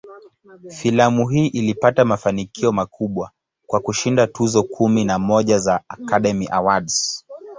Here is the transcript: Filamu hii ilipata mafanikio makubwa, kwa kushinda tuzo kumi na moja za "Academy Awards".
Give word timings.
Filamu 0.69 1.27
hii 1.29 1.47
ilipata 1.47 2.05
mafanikio 2.05 2.71
makubwa, 2.71 3.31
kwa 3.67 3.79
kushinda 3.79 4.27
tuzo 4.27 4.63
kumi 4.63 5.05
na 5.05 5.19
moja 5.19 5.59
za 5.59 5.81
"Academy 5.89 6.47
Awards". 6.51 7.25